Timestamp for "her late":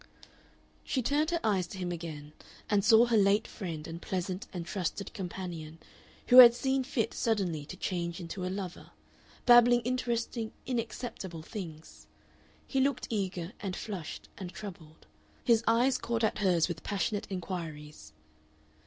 3.05-3.45